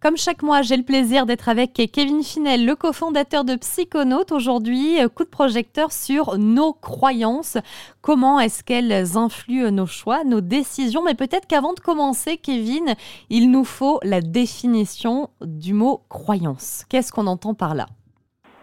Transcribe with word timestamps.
Comme 0.00 0.16
chaque 0.16 0.44
mois, 0.44 0.62
j'ai 0.62 0.76
le 0.76 0.84
plaisir 0.84 1.26
d'être 1.26 1.48
avec 1.48 1.72
Kevin 1.92 2.22
Finel, 2.22 2.64
le 2.64 2.76
cofondateur 2.76 3.42
de 3.44 3.56
Psychonautes. 3.56 4.30
Aujourd'hui, 4.30 5.00
euh, 5.00 5.08
coup 5.08 5.24
de 5.24 5.28
projecteur 5.28 5.90
sur 5.90 6.38
nos 6.38 6.72
croyances. 6.72 7.58
Comment 8.00 8.38
est-ce 8.38 8.62
qu'elles 8.62 9.16
influent 9.16 9.72
nos 9.72 9.86
choix, 9.86 10.22
nos 10.22 10.40
décisions? 10.40 11.02
Mais 11.02 11.14
peut-être 11.14 11.48
qu'avant 11.48 11.72
de 11.72 11.80
commencer, 11.80 12.36
Kevin, 12.36 12.94
il 13.28 13.50
nous 13.50 13.64
faut 13.64 13.98
la 14.04 14.20
définition 14.20 15.30
du 15.40 15.74
mot 15.74 16.04
croyance. 16.08 16.84
Qu'est-ce 16.88 17.10
qu'on 17.10 17.26
entend 17.26 17.54
par 17.54 17.74
là? 17.74 17.86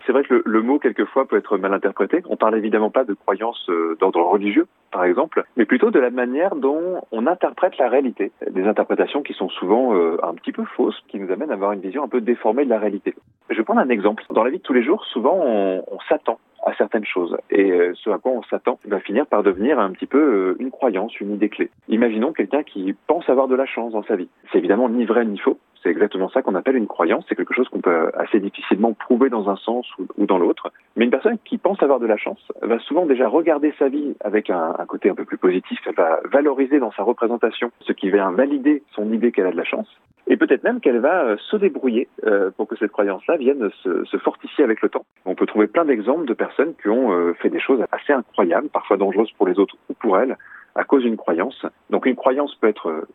C'est 0.06 0.12
vrai 0.12 0.24
que 0.24 0.42
le, 0.46 0.62
mot 0.62 0.80
quelquefois 0.80 1.28
peut 1.28 1.38
être 1.38 1.58
mal 1.58 1.74
interprété. 1.74 2.22
On 2.30 2.36
parle 2.36 2.58
évidemment 2.58 2.92
pas 2.92 3.04
de 3.04 3.14
croyances 3.14 3.70
euh, 3.70 3.98
d'ordre 4.00 4.22
religieux, 4.22 4.68
par 4.92 5.04
exemple, 5.04 5.44
mais 5.58 5.66
plutôt 5.66 5.92
de 5.92 6.00
la 6.00 6.10
manière 6.10 6.56
dont 6.56 7.02
on 7.12 7.28
interprète 7.28 7.78
la 7.78 7.90
réalité. 7.90 8.32
Des 8.50 8.66
interprétations 8.66 9.24
qui 9.24 9.34
sont 9.34 9.50
souvent 9.50 9.96
euh, 9.96 10.18
un 10.24 10.34
petit 10.34 10.52
peu 10.52 10.64
fausses, 10.64 11.02
qui 11.08 11.20
nous 11.20 11.32
amènent 11.32 11.52
à 11.52 11.56
avoir 11.56 11.72
une 11.72 11.82
vision 11.82 12.04
un 12.04 12.08
peu 12.08 12.22
déformée 12.22 12.66
de 12.66 12.70
la 12.70 12.80
réalité. 12.80 13.16
Je 13.50 13.58
vais 13.58 13.64
prendre 13.64 13.82
un 13.82 13.90
exemple. 13.90 14.24
Dans 14.30 14.44
la 14.44 14.50
vie 14.50 14.58
de 14.58 14.64
tous 14.64 14.74
les 14.74 14.84
jours, 14.84 15.04
souvent 15.06 15.40
on, 15.42 15.84
on 15.88 16.00
s'attend 16.10 16.40
à 16.66 16.74
certaines 16.76 17.06
choses. 17.06 17.38
Et 17.52 17.72
euh, 17.72 17.94
ce 17.96 18.10
à 18.10 18.18
quoi 18.18 18.32
on 18.32 18.44
s'attend 18.44 18.80
va 18.86 19.00
finir 19.00 19.28
par 19.28 19.44
devenir 19.44 19.80
un 19.80 19.92
petit 19.92 20.08
peu 20.08 20.56
une 20.60 20.72
croyance, 20.72 21.20
une 21.20 21.34
idée 21.34 21.50
clé. 21.50 21.70
Imaginons 21.88 22.34
quelqu'un 22.34 22.64
qui 22.64 22.96
pense 23.08 23.30
avoir 23.30 23.48
de 23.48 23.56
la 23.56 23.66
chance 23.66 23.94
dans 23.94 24.04
sa 24.04 24.16
vie. 24.16 24.30
C'est 24.52 24.58
évidemment 24.58 24.90
ni 24.90 25.06
vrai 25.06 25.26
ni 25.26 25.38
faux, 25.38 25.60
c'est 25.86 25.92
exactement 25.92 26.30
ça 26.30 26.42
qu'on 26.42 26.56
appelle 26.56 26.76
une 26.76 26.88
croyance. 26.88 27.24
C'est 27.30 27.36
quelque 27.36 27.54
chose 27.54 27.70
qu'on 27.70 27.80
peut 27.80 28.10
assez 28.16 28.40
difficilement 28.40 28.94
prouver 28.94 29.30
dans 29.30 29.50
un 29.50 29.56
sens 29.56 29.86
ou, 30.18 30.26
dans 30.26 30.40
l'autre. 30.40 30.72
Mais 30.96 31.06
une 31.06 31.12
personne 31.12 31.38
qui 31.46 31.60
pense 31.60 31.82
avoir 31.84 32.00
de 32.00 32.08
la 32.08 32.18
chance 32.18 32.42
va 32.64 32.80
souvent 32.80 33.06
déjà 33.06 33.28
regarder 33.28 33.72
sa 33.78 33.88
vie 33.88 34.16
avec 34.22 34.50
un, 34.50 34.74
côté 34.88 35.12
un 35.12 35.16
peu 35.16 35.26
plus 35.26 35.38
positif. 35.38 35.80
Elle 35.86 35.94
va 35.94 36.22
valoriser 36.32 36.80
dans 36.80 36.92
sa 36.94 37.04
représentation 37.04 37.72
ce 37.82 37.92
qui 37.94 38.10
va 38.10 38.32
valider 38.32 38.82
son 38.96 39.14
idée 39.14 39.32
qu'elle 39.32 39.46
a 39.46 39.52
de 39.52 39.58
la 39.58 39.64
chance. 39.64 39.88
Et 40.28 40.38
peut-être 40.38 40.64
même 40.64 40.80
qu'elle 40.80 41.00
va 41.00 41.24
euh, 41.24 41.38
se 41.52 41.56
débrouiller 41.56 42.08
euh, 42.26 42.50
pour 42.58 42.68
que 42.68 42.76
cette 42.78 42.92
croyance-là 42.92 43.38
vienne 43.38 43.70
se, 43.84 44.18
fortifier 44.18 44.64
avec 44.64 44.82
le 44.82 44.90
temps. 44.90 45.06
On 45.26 45.36
peut 45.36 45.46
trouver 45.46 45.68
plein 45.68 45.86
d'exemples 45.86 46.26
de 46.26 46.34
personnes 46.34 46.74
qui 46.82 46.90
ont 46.90 47.12
euh, 47.12 47.34
fait 47.34 47.50
des 47.50 47.60
choses 47.60 47.84
assez 47.92 48.12
incroyables, 48.12 48.70
parfois 48.70 48.98
dangereuses 48.98 49.32
pour 49.38 49.46
les 49.46 49.60
autres 49.60 49.76
ou 49.88 49.94
pour 49.94 50.18
elles, 50.18 50.36
à 50.74 50.84
cause 50.84 51.04
d'une 51.04 51.16
croyance. 51.16 51.64
Donc 51.92 52.08
une 52.08 52.16
croyance 52.16 52.56
peut 52.56 52.68
être 52.68 53.06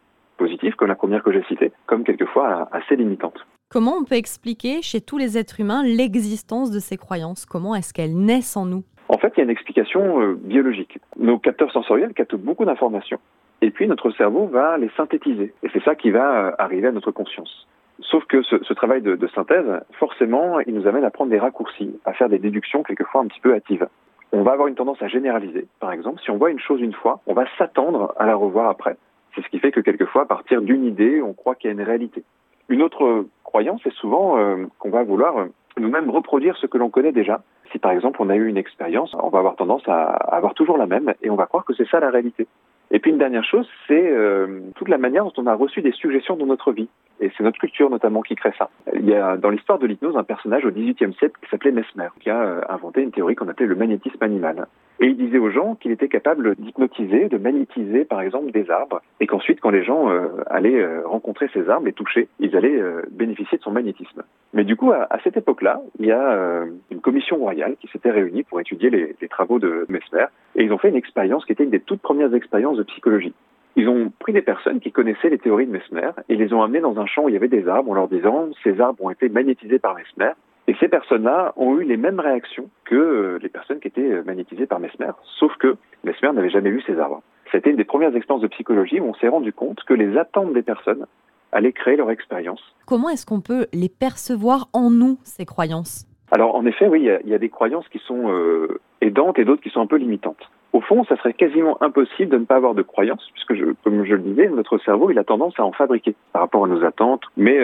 positive, 0.40 0.74
comme 0.74 0.88
la 0.88 0.94
première 0.94 1.22
que 1.22 1.32
j'ai 1.32 1.44
citée, 1.44 1.70
comme 1.86 2.02
quelquefois 2.02 2.68
assez 2.72 2.96
limitante. 2.96 3.46
Comment 3.68 3.96
on 4.00 4.04
peut 4.04 4.16
expliquer 4.16 4.80
chez 4.82 5.00
tous 5.00 5.18
les 5.18 5.36
êtres 5.38 5.60
humains 5.60 5.82
l'existence 5.84 6.70
de 6.70 6.80
ces 6.80 6.96
croyances? 6.96 7.44
Comment 7.44 7.74
est-ce 7.74 7.92
qu'elles 7.92 8.16
naissent 8.16 8.56
en 8.56 8.64
nous? 8.64 8.82
En 9.08 9.18
fait, 9.18 9.32
il 9.36 9.38
y 9.38 9.40
a 9.42 9.44
une 9.44 9.50
explication 9.50 10.20
euh, 10.22 10.34
biologique. 10.34 10.98
Nos 11.18 11.38
capteurs 11.38 11.70
sensoriels 11.72 12.14
captent 12.14 12.36
beaucoup 12.36 12.64
d'informations. 12.64 13.20
Et 13.60 13.70
puis 13.70 13.86
notre 13.86 14.10
cerveau 14.12 14.46
va 14.46 14.78
les 14.78 14.90
synthétiser. 14.96 15.52
Et 15.62 15.68
c'est 15.72 15.84
ça 15.84 15.94
qui 15.94 16.10
va 16.10 16.46
euh, 16.46 16.52
arriver 16.58 16.88
à 16.88 16.92
notre 16.92 17.10
conscience. 17.10 17.68
Sauf 18.00 18.24
que 18.24 18.42
ce, 18.42 18.72
travail 18.72 19.02
de, 19.02 19.14
de, 19.14 19.28
synthèse, 19.28 19.66
forcément, 19.98 20.58
il 20.60 20.74
nous 20.74 20.86
amène 20.86 21.04
à 21.04 21.10
prendre 21.10 21.30
des 21.30 21.38
raccourcis, 21.38 21.94
à 22.06 22.14
faire 22.14 22.30
des 22.30 22.38
déductions 22.38 22.82
quelquefois 22.82 23.20
un 23.20 23.26
petit 23.26 23.40
peu 23.40 23.54
hâtives. 23.54 23.86
On 24.32 24.42
va 24.42 24.52
avoir 24.52 24.68
une 24.68 24.74
tendance 24.74 25.02
à 25.02 25.08
généraliser. 25.08 25.66
Par 25.80 25.92
exemple, 25.92 26.20
si 26.24 26.30
on 26.30 26.38
voit 26.38 26.50
une 26.50 26.60
chose 26.60 26.80
une 26.80 26.94
fois, 26.94 27.20
on 27.26 27.34
va 27.34 27.44
s'attendre 27.58 28.14
à 28.16 28.26
la 28.26 28.34
revoir 28.34 28.70
après. 28.70 28.96
C'est 29.34 29.42
ce 29.42 29.48
qui 29.48 29.58
fait 29.58 29.72
que 29.72 29.80
quelquefois, 29.80 30.22
à 30.22 30.26
partir 30.26 30.62
d'une 30.62 30.84
idée, 30.84 31.22
on 31.22 31.32
croit 31.32 31.54
qu'il 31.54 31.68
y 31.68 31.70
a 31.70 31.74
une 31.74 31.82
réalité. 31.82 32.24
Une 32.68 32.82
autre 32.82 33.26
croyance 33.50 33.84
est 33.84 33.94
souvent 33.94 34.38
euh, 34.38 34.66
qu'on 34.78 34.90
va 34.90 35.02
vouloir 35.02 35.36
euh, 35.38 35.46
nous-mêmes 35.76 36.08
reproduire 36.08 36.56
ce 36.56 36.66
que 36.66 36.78
l'on 36.78 36.88
connaît 36.88 37.12
déjà. 37.12 37.42
Si 37.72 37.78
par 37.78 37.90
exemple 37.90 38.22
on 38.22 38.30
a 38.30 38.36
eu 38.36 38.46
une 38.46 38.56
expérience, 38.56 39.14
on 39.14 39.28
va 39.28 39.40
avoir 39.40 39.56
tendance 39.56 39.82
à 39.88 40.04
avoir 40.04 40.54
toujours 40.54 40.78
la 40.78 40.86
même 40.86 41.12
et 41.22 41.30
on 41.30 41.36
va 41.36 41.46
croire 41.46 41.64
que 41.64 41.74
c'est 41.74 41.88
ça 41.88 41.98
la 41.98 42.10
réalité. 42.10 42.46
Et 42.92 42.98
puis 42.98 43.10
une 43.10 43.18
dernière 43.18 43.44
chose, 43.44 43.68
c'est 43.86 44.10
euh, 44.10 44.60
toute 44.76 44.88
la 44.88 44.98
manière 44.98 45.24
dont 45.24 45.32
on 45.36 45.46
a 45.46 45.54
reçu 45.54 45.82
des 45.82 45.92
suggestions 45.92 46.36
dans 46.36 46.46
notre 46.46 46.72
vie. 46.72 46.88
Et 47.20 47.30
c'est 47.36 47.44
notre 47.44 47.58
culture 47.58 47.90
notamment 47.90 48.22
qui 48.22 48.36
crée 48.36 48.52
ça. 48.56 48.70
Il 48.94 49.08
y 49.08 49.14
a 49.14 49.36
dans 49.36 49.50
l'histoire 49.50 49.78
de 49.78 49.86
l'hypnose 49.86 50.16
un 50.16 50.24
personnage 50.24 50.64
au 50.64 50.70
XVIIIe 50.70 51.14
siècle 51.14 51.38
qui 51.42 51.50
s'appelait 51.50 51.72
Mesmer, 51.72 52.08
qui 52.20 52.30
a 52.30 52.64
inventé 52.68 53.02
une 53.02 53.12
théorie 53.12 53.34
qu'on 53.34 53.48
appelait 53.48 53.66
le 53.66 53.76
magnétisme 53.76 54.22
animal. 54.22 54.66
Et 55.02 55.06
il 55.06 55.16
disait 55.16 55.38
aux 55.38 55.50
gens 55.50 55.76
qu'il 55.76 55.92
était 55.92 56.08
capable 56.08 56.54
d'hypnotiser, 56.56 57.30
de 57.30 57.38
magnétiser 57.38 58.04
par 58.04 58.20
exemple 58.20 58.52
des 58.52 58.70
arbres, 58.70 59.00
et 59.20 59.26
qu'ensuite 59.26 59.58
quand 59.60 59.70
les 59.70 59.82
gens 59.82 60.10
euh, 60.10 60.28
allaient 60.46 60.78
euh, 60.78 61.00
rencontrer 61.06 61.48
ces 61.54 61.70
arbres, 61.70 61.88
et 61.88 61.94
toucher, 61.94 62.28
ils 62.38 62.54
allaient 62.54 62.78
euh, 62.78 63.02
bénéficier 63.10 63.56
de 63.56 63.62
son 63.62 63.70
magnétisme. 63.70 64.22
Mais 64.52 64.64
du 64.64 64.76
coup, 64.76 64.92
à, 64.92 65.08
cette 65.24 65.38
époque-là, 65.38 65.80
il 65.98 66.06
y 66.06 66.12
a 66.12 66.64
une 66.90 67.00
commission 67.00 67.36
royale 67.36 67.76
qui 67.80 67.86
s'était 67.88 68.10
réunie 68.10 68.42
pour 68.42 68.60
étudier 68.60 68.90
les, 68.90 69.16
les 69.20 69.28
travaux 69.28 69.58
de 69.58 69.86
Mesmer, 69.88 70.26
et 70.56 70.64
ils 70.64 70.72
ont 70.72 70.78
fait 70.78 70.88
une 70.90 70.96
expérience 70.96 71.44
qui 71.46 71.52
était 71.52 71.64
une 71.64 71.70
des 71.70 71.80
toutes 71.80 72.02
premières 72.02 72.34
expériences 72.34 72.76
de 72.76 72.82
psychologie. 72.82 73.32
Ils 73.76 73.88
ont 73.88 74.12
pris 74.18 74.32
des 74.32 74.42
personnes 74.42 74.80
qui 74.80 74.90
connaissaient 74.90 75.30
les 75.30 75.38
théories 75.38 75.66
de 75.66 75.72
Mesmer 75.72 76.10
et 76.28 76.36
les 76.36 76.52
ont 76.52 76.62
amenées 76.62 76.80
dans 76.80 76.98
un 76.98 77.06
champ 77.06 77.24
où 77.24 77.28
il 77.28 77.32
y 77.32 77.36
avait 77.36 77.48
des 77.48 77.68
arbres 77.68 77.90
en 77.90 77.94
leur 77.94 78.08
disant 78.08 78.48
ces 78.64 78.80
arbres 78.80 79.02
ont 79.02 79.10
été 79.10 79.28
magnétisés 79.28 79.78
par 79.78 79.94
Mesmer 79.94 80.32
et 80.66 80.74
ces 80.78 80.88
personnes-là 80.88 81.52
ont 81.56 81.78
eu 81.78 81.84
les 81.84 81.96
mêmes 81.96 82.20
réactions 82.20 82.68
que 82.84 82.94
euh, 82.94 83.38
les 83.42 83.48
personnes 83.48 83.80
qui 83.80 83.88
étaient 83.88 84.12
euh, 84.12 84.22
magnétisées 84.24 84.66
par 84.66 84.78
Mesmer, 84.78 85.12
sauf 85.38 85.52
que 85.56 85.76
Mesmer 86.04 86.32
n'avait 86.32 86.50
jamais 86.50 86.70
vu 86.70 86.82
ces 86.86 86.98
arbres. 86.98 87.22
C'était 87.50 87.70
une 87.70 87.76
des 87.76 87.84
premières 87.84 88.14
expériences 88.14 88.42
de 88.42 88.48
psychologie 88.48 89.00
où 89.00 89.06
on 89.06 89.14
s'est 89.14 89.28
rendu 89.28 89.52
compte 89.52 89.82
que 89.84 89.94
les 89.94 90.16
attentes 90.16 90.52
des 90.52 90.62
personnes 90.62 91.06
allaient 91.52 91.72
créer 91.72 91.96
leur 91.96 92.10
expérience. 92.10 92.60
Comment 92.86 93.08
est-ce 93.08 93.26
qu'on 93.26 93.40
peut 93.40 93.66
les 93.72 93.88
percevoir 93.88 94.68
en 94.72 94.90
nous, 94.90 95.18
ces 95.24 95.44
croyances? 95.44 96.06
Alors 96.30 96.54
en 96.54 96.64
effet, 96.64 96.86
oui, 96.86 97.08
il 97.24 97.28
y, 97.28 97.34
a 97.34 97.38
des 97.38 97.48
croyances 97.48 97.88
qui 97.88 97.98
sont 97.98 98.30
euh, 98.30 98.80
aidantes 99.00 99.40
et 99.40 99.44
d'autres 99.44 99.62
qui 99.62 99.70
sont 99.70 99.80
un 99.80 99.88
peu 99.88 99.96
limitantes. 99.96 100.48
Au 100.72 100.80
fond, 100.80 101.02
ça 101.02 101.16
serait 101.16 101.32
quasiment 101.32 101.82
impossible 101.82 102.30
de 102.30 102.38
ne 102.38 102.44
pas 102.44 102.54
avoir 102.54 102.74
de 102.74 102.82
croyances, 102.82 103.28
puisque, 103.32 103.54
je, 103.54 103.72
comme 103.82 104.04
je 104.04 104.14
le 104.14 104.22
disais, 104.22 104.48
notre 104.48 104.78
cerveau, 104.78 105.10
il 105.10 105.18
a 105.18 105.24
tendance 105.24 105.58
à 105.58 105.64
en 105.64 105.72
fabriquer 105.72 106.14
par 106.32 106.42
rapport 106.42 106.64
à 106.64 106.68
nos 106.68 106.84
attentes. 106.84 107.24
Mais, 107.36 107.58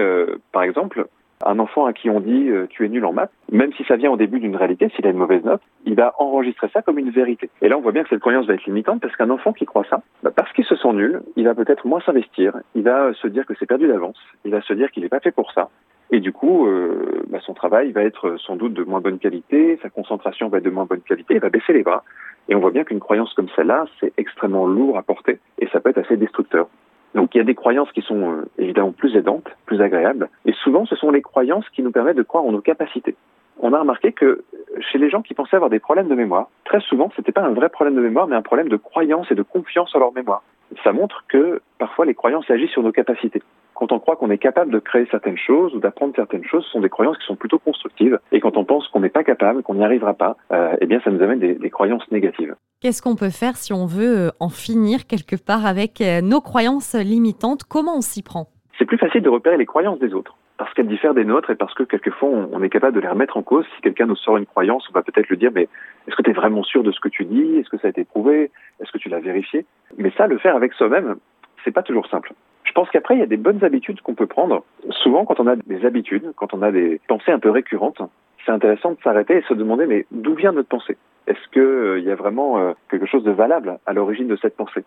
par 0.51 0.65
exemple, 0.65 1.07
un 1.45 1.59
enfant 1.59 1.87
à 1.87 1.93
qui 1.93 2.09
on 2.11 2.21
dit 2.21 2.49
euh, 2.49 2.67
tu 2.69 2.85
es 2.85 2.89
nul 2.89 3.05
en 3.05 3.13
maths, 3.13 3.31
même 3.51 3.73
si 3.75 3.85
ça 3.85 3.97
vient 3.97 4.11
au 4.11 4.17
début 4.17 4.41
d'une 4.41 4.57
réalité, 4.57 4.89
s'il 4.95 5.07
a 5.07 5.11
une 5.11 5.19
mauvaise 5.19 5.45
note, 5.45 5.61
il 5.85 5.95
va 5.95 6.15
enregistrer 6.19 6.69
ça 6.73 6.83
comme 6.83 6.99
une 6.99 7.11
vérité. 7.11 7.51
Et 7.63 7.69
là, 7.69 7.77
on 7.77 7.81
voit 7.81 7.93
bien 7.93 8.03
que 8.03 8.09
cette 8.09 8.21
croyance 8.21 8.47
va 8.47 8.55
être 8.55 8.65
limitante 8.65 9.01
parce 9.01 9.15
qu'un 9.17 9.31
enfant 9.31 9.53
qui 9.53 9.67
croit 9.67 9.85
ça, 9.89 10.03
bah, 10.23 10.31
parce 10.35 10.53
qu'il 10.53 10.65
se 10.65 10.77
sent 10.77 10.93
nul, 10.93 11.23
il 11.37 11.45
va 11.45 11.55
peut-être 11.55 11.87
moins 11.87 12.01
s'investir, 12.01 12.57
il 12.75 12.83
va 12.83 13.13
se 13.15 13.29
dire 13.29 13.45
que 13.47 13.55
c'est 13.59 13.67
perdu 13.67 13.87
d'avance, 13.89 14.19
il 14.45 14.51
va 14.51 14.63
se 14.63 14.73
dire 14.73 14.91
qu'il 14.91 15.03
n'est 15.03 15.09
pas 15.09 15.21
fait 15.21 15.33
pour 15.33 15.53
ça. 15.53 15.69
Et 16.11 16.21
du 16.21 16.33
coup, 16.33 16.67
euh, 16.67 17.25
bah, 17.29 17.39
son 17.45 17.55
travail 17.55 17.93
va 17.93 18.03
être 18.03 18.37
sans 18.39 18.57
doute 18.57 18.75
de 18.75 18.85
moins 18.85 19.01
bonne 19.01 19.19
qualité, 19.19 19.79
sa 19.83 19.91
concentration 19.91 20.49
va 20.49 20.59
être 20.59 20.65
de 20.65 20.71
moins 20.71 20.85
bonne 20.85 21.01
qualité, 21.01 21.35
il 21.35 21.41
va 21.41 21.51
baisser 21.51 21.73
les 21.73 21.83
bras. 21.83 22.05
Et 22.49 22.55
on 22.55 22.61
voit 22.61 22.71
bien 22.71 22.85
qu'une 22.85 23.01
croyance 23.01 23.35
comme 23.35 23.49
celle-là, 23.57 23.87
c'est 23.99 24.13
extrêmement 24.17 24.67
lourd 24.67 24.99
à 24.99 25.03
porter 25.03 25.41
et 25.59 25.67
ça 25.69 25.81
peut 25.81 25.91
être 25.91 25.99
assez 25.99 26.17
destructeur. 26.17 26.69
Donc 27.17 27.35
il 27.35 27.39
y 27.39 27.41
a 27.41 27.45
des 27.45 27.55
croyances 27.55 27.91
qui 27.93 28.03
sont 28.03 28.31
euh, 28.31 28.45
évidemment 28.59 28.93
plus 28.93 29.17
aidantes, 29.17 29.49
plus 29.65 29.81
agréables, 29.81 30.29
et 30.45 30.53
souvent 30.53 30.85
ce 30.85 30.95
sont 30.97 31.11
les 31.11 31.23
croyances 31.23 31.69
qui 31.71 31.83
nous 31.83 31.91
permettent 31.91 32.19
de 32.19 32.23
croire 32.23 32.45
en 32.45 32.53
nos 32.53 32.61
capacités. 32.61 33.17
On 33.59 33.73
a 33.73 33.81
remarqué 33.81 34.13
que 34.13 34.45
chez 34.81 34.99
les 34.99 35.09
gens 35.09 35.23
qui 35.23 35.33
pensaient 35.33 35.57
avoir 35.57 35.71
des 35.71 35.79
problèmes 35.79 36.09
de 36.09 36.15
mémoire, 36.15 36.51
très 36.67 36.81
souvent 36.81 37.11
ce 37.17 37.21
n'était 37.21 37.33
pas 37.33 37.41
un 37.41 37.55
vrai 37.55 37.71
problème 37.71 37.97
de 37.97 38.03
mémoire, 38.03 38.29
mais 38.29 38.37
un 38.37 38.43
problème 38.43 38.69
de 38.69 38.77
croyance 38.77 39.31
et 39.31 39.35
de 39.35 39.43
confiance 39.43 39.97
en 39.97 39.99
leur 39.99 40.13
mémoire. 40.13 40.43
Ça 40.85 40.93
montre 40.93 41.25
que 41.27 41.63
parfois 41.79 42.05
les 42.05 42.15
croyances 42.15 42.51
agissent 42.51 42.73
sur 42.73 42.83
nos 42.83 42.93
capacités 42.93 43.43
quand 43.77 43.93
on 43.93 43.99
croit 43.99 44.17
qu'on 44.17 44.31
est 44.31 44.39
capable 44.39 44.73
de 44.73 44.79
créer 44.79 45.07
certaines 45.11 45.37
choses 45.37 45.75
ou 45.75 45.81
d'apprendre 45.81 46.15
certaines 46.17 46.45
choses, 46.45 46.65
ce 46.65 46.71
sont 46.71 46.81
des 46.81 46.89
croyances 46.89 47.19
qui 47.19 47.27
sont 47.27 47.37
plutôt 47.37 47.59
constructives. 47.59 48.19
Et 48.33 48.41
quand 48.41 48.57
on 48.57 48.65
pense 48.65 48.89
qu'on 48.89 49.01
n'est 49.01 49.11
pas 49.11 49.23
capable, 49.23 49.63
qu'on 49.63 49.75
n'y 49.75 49.85
arrivera 49.85 50.15
pas, 50.15 50.37
euh, 50.51 50.75
eh 50.81 50.87
bien, 50.87 51.01
ça 51.05 51.11
nous 51.11 51.23
amène 51.23 51.39
des, 51.39 51.71
croyances 51.71 52.11
négatives. 52.11 52.55
Qu'est-ce 52.81 53.03
qu'on 53.03 53.17
peut 53.17 53.31
faire 53.31 53.57
si 53.57 53.75
on 53.75 53.85
veut 53.85 54.19
euh, 54.19 54.31
en 54.41 54.49
finir 54.49 55.07
quelque 55.07 55.37
part 55.37 55.67
avec 55.67 56.01
euh, 56.01 56.23
nos 56.23 56.41
croyances 56.41 56.95
limitantes? 56.95 57.65
Comment 57.65 57.99
on 57.99 58.01
s'y 58.01 58.23
prend? 58.23 58.49
C'est 58.79 58.87
plus 58.87 58.99
facile 58.99 59.23
de 59.23 59.29
repérer 59.29 59.59
les 59.59 59.67
croyances 59.67 59.99
des 59.99 60.15
autres 60.15 60.37
parce 60.59 60.73
qu'elles 60.73 60.89
diffèrent 60.89 61.13
des 61.13 61.27
nôtres 61.27 61.51
et 61.51 61.55
parce 61.55 61.75
que 61.75 61.83
quelquefois 61.83 62.31
on 62.31 62.63
est 62.63 62.71
capable 62.71 62.97
de 62.97 63.01
les 63.01 63.09
remettre 63.09 63.37
en 63.37 63.43
cause. 63.43 63.67
Si 63.75 63.83
quelqu'un 63.83 64.07
nous 64.07 64.17
sort 64.17 64.39
une 64.39 64.47
croyance, 64.47 64.87
on 64.89 64.95
va 64.95 65.03
peut-être 65.03 65.29
lui 65.29 65.37
dire 65.37 65.51
mais 65.55 65.69
est-ce 66.09 66.17
que 66.17 66.23
tu 66.23 66.31
es 66.31 66.33
vraiment 66.33 66.63
sûr 66.63 66.83
de 66.83 66.93
ce 66.93 67.01
que 67.01 67.11
tu 67.11 67.27
dis? 67.27 67.59
Est-ce 67.59 67.69
que 67.69 67.77
ça 67.77 67.89
a 67.89 67.91
été 67.91 68.05
prouvé? 68.05 68.51
Est-ce 68.81 68.91
que 68.91 68.97
tu 68.97 69.11
l'as 69.11 69.21
vérifié? 69.21 69.67
Mais 69.99 70.11
ça, 70.17 70.27
le 70.27 70.39
faire 70.39 70.57
avec 70.57 70.73
soi-même, 70.73 71.17
c'est 71.63 71.73
pas 71.73 71.83
toujours 71.83 72.07
simple. 72.07 72.33
Je 72.77 72.83
pense 72.83 72.91
qu'après, 72.91 73.15
il 73.15 73.21
y 73.21 73.23
a 73.23 73.27
des 73.27 73.39
bonnes 73.39 73.65
habitudes 73.65 74.03
qu'on 74.03 74.15
peut 74.15 74.27
prendre. 74.27 74.63
Souvent, 74.91 75.25
quand 75.25 75.41
on 75.41 75.47
a 75.47 75.57
des 75.57 75.87
habitudes, 75.87 76.35
quand 76.37 76.53
on 76.53 76.61
a 76.61 76.71
des 76.71 77.01
pensées 77.09 77.33
un 77.33 77.39
peu 77.39 77.49
récurrentes, 77.49 78.03
c'est 78.45 78.53
intéressant 78.53 78.91
de 78.91 78.99
s'arrêter 79.03 79.39
et 79.39 79.43
se 79.49 79.55
demander, 79.55 79.87
mais 79.87 80.05
d'où 80.11 80.35
vient 80.35 80.53
notre 80.53 80.69
pensée? 80.69 80.99
Est-ce 81.27 81.49
qu'il 81.55 81.63
euh, 81.63 82.01
y 82.01 82.11
a 82.11 82.15
vraiment 82.15 82.59
euh, 82.59 82.73
quelque 82.91 83.07
chose 83.07 83.25
de 83.25 83.31
valable 83.31 83.79
à 83.87 83.95
l'origine 83.95 84.29
de 84.29 84.37
cette 84.37 84.59
pensée? 84.59 84.85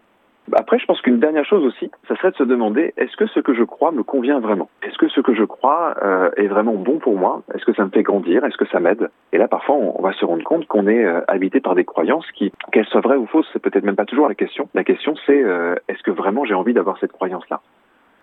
Après, 0.53 0.77
je 0.77 0.85
pense 0.85 1.01
qu'une 1.01 1.19
dernière 1.19 1.45
chose 1.45 1.65
aussi, 1.65 1.89
ça 2.07 2.15
serait 2.17 2.29
de 2.29 2.35
se 2.35 2.43
demander 2.43 2.93
est-ce 2.95 3.17
que 3.17 3.25
ce 3.25 3.39
que 3.39 3.55
je 3.55 3.63
crois 3.63 3.91
me 3.91 4.03
convient 4.03 4.39
vraiment? 4.39 4.69
Est-ce 4.83 4.99
que 4.99 5.07
ce 5.07 5.21
que 5.21 5.33
je 5.33 5.43
crois 5.43 5.95
euh, 6.03 6.29
est 6.37 6.47
vraiment 6.47 6.75
bon 6.75 6.99
pour 6.99 7.17
moi? 7.17 7.41
Est-ce 7.55 7.65
que 7.65 7.73
ça 7.73 7.85
me 7.85 7.89
fait 7.89 8.03
grandir? 8.03 8.45
Est-ce 8.45 8.57
que 8.57 8.67
ça 8.67 8.79
m'aide? 8.79 9.09
Et 9.33 9.39
là, 9.39 9.47
parfois, 9.47 9.77
on, 9.77 9.99
va 10.03 10.13
se 10.13 10.25
rendre 10.25 10.43
compte 10.43 10.67
qu'on 10.67 10.85
est 10.85 11.07
habité 11.27 11.59
par 11.59 11.73
des 11.73 11.85
croyances 11.85 12.29
qui, 12.33 12.51
qu'elles 12.71 12.85
soient 12.85 13.01
vraies 13.01 13.17
ou 13.17 13.25
fausses, 13.25 13.49
c'est 13.51 13.61
peut-être 13.61 13.83
même 13.83 13.95
pas 13.95 14.05
toujours 14.05 14.27
la 14.27 14.35
question. 14.35 14.69
La 14.75 14.83
question, 14.83 15.15
c'est 15.25 15.43
est-ce 15.87 16.03
que 16.03 16.11
vraiment 16.11 16.45
j'ai 16.45 16.53
envie 16.53 16.73
d'avoir 16.73 16.99
cette 16.99 17.11
croyance-là? 17.11 17.61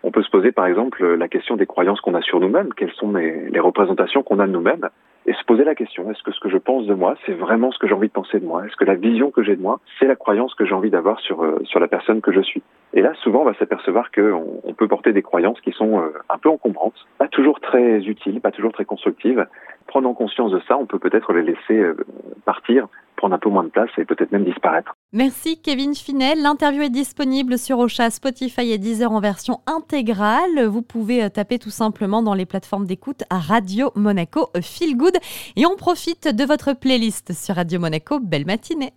On 0.06 0.12
peut 0.12 0.23
se 0.23 0.31
poser, 0.31 0.53
par 0.53 0.67
exemple, 0.67 1.05
la 1.05 1.26
question 1.26 1.56
des 1.56 1.67
croyances 1.67 2.00
qu'on 2.00 2.14
a 2.14 2.23
sur 2.23 2.38
nous-mêmes. 2.38 2.73
Quelles 2.75 2.93
sont 2.93 3.12
les, 3.12 3.58
représentations 3.58 4.23
qu'on 4.23 4.38
a 4.38 4.47
de 4.47 4.53
nous-mêmes 4.53 4.88
et 5.26 5.32
se 5.32 5.43
poser 5.44 5.64
la 5.64 5.75
question, 5.75 6.08
est-ce 6.08 6.23
que 6.23 6.31
ce 6.31 6.38
que 6.38 6.49
je 6.49 6.58
pense 6.58 6.87
de 6.87 6.94
moi, 6.94 7.17
c'est 7.26 7.32
vraiment 7.32 7.73
ce 7.73 7.79
que 7.81 7.88
j'ai 7.88 7.94
envie 7.94 8.06
de 8.06 8.12
penser 8.12 8.38
de 8.38 8.47
moi? 8.47 8.64
Est-ce 8.64 8.76
que 8.76 8.85
la 8.85 8.94
vision 8.94 9.32
que 9.32 9.43
j'ai 9.43 9.56
de 9.56 9.61
moi, 9.61 9.81
c'est 9.99 10.06
la 10.06 10.14
croyance 10.14 10.55
que 10.55 10.64
j'ai 10.64 10.75
envie 10.75 10.91
d'avoir 10.91 11.19
sur, 11.19 11.43
euh, 11.43 11.58
sur 11.64 11.81
la 11.81 11.88
personne 11.88 12.20
que 12.20 12.31
je 12.31 12.41
suis? 12.41 12.62
Et 12.94 13.03
là, 13.03 13.14
souvent, 13.25 13.41
on 13.41 13.44
va 13.44 13.55
s'apercevoir 13.55 14.12
qu'on 14.12 14.61
on 14.62 14.73
peut 14.75 14.87
porter 14.87 15.12
des 15.12 15.23
croyances 15.23 15.61
qui 15.62 15.73
sont 15.73 15.99
euh, 15.99 16.12
un 16.31 16.38
peu 16.38 16.50
encombrantes, 16.50 17.05
pas 17.19 17.26
toujours 17.26 17.58
très 17.58 17.99
utiles, 18.05 18.41
pas 18.41 18.53
toujours 18.53 18.70
très 18.70 18.85
constructives. 18.85 19.44
Prenant 19.88 20.14
conscience 20.14 20.53
de 20.53 20.61
ça, 20.69 20.79
on 20.79 20.87
peut 20.87 21.00
peut-être 21.00 21.32
les 21.32 21.43
laisser 21.43 21.76
euh, 21.76 21.97
partir 22.44 22.87
prendre 23.17 23.35
un 23.35 23.38
peu 23.38 23.49
moins 23.49 23.64
de 23.64 23.70
place 23.70 23.91
et 23.99 24.05
peut-être 24.05 24.31
même 24.31 24.44
disparaître. 24.44 24.94
Merci 25.12 25.61
Kevin 25.61 25.94
Finel. 25.94 26.43
L'interview 26.43 26.82
est 26.82 26.91
disponible 26.91 27.58
sur 27.58 27.79
Ocha, 27.79 28.11
Spotify 28.11 28.73
et 28.73 28.79
Deezer 28.79 29.12
en 29.12 29.20
version 29.20 29.61
intégrale. 29.67 30.67
Vous 30.67 30.82
pouvez 30.82 31.23
euh, 31.23 31.29
taper 31.29 31.61
tout 31.61 31.70
simplement 31.70 32.25
dans 32.25 32.35
les 32.35 32.44
plateformes 32.44 32.87
d'écoute 32.87 33.23
Radio 33.31 33.93
Monaco 33.94 34.50
Feel 34.61 34.97
Good. 34.97 35.17
Et 35.55 35.64
on 35.64 35.76
profite 35.76 36.26
de 36.26 36.44
votre 36.44 36.73
playlist 36.73 37.32
sur 37.32 37.55
Radio 37.55 37.79
Monaco. 37.79 38.19
Belle 38.19 38.47
matinée. 38.47 38.93